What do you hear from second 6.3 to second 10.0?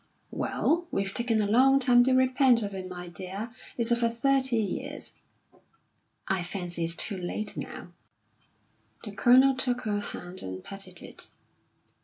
fancy it's too late now." The Colonel took her